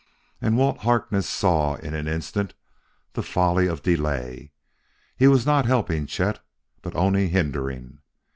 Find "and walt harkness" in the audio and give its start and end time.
0.41-1.29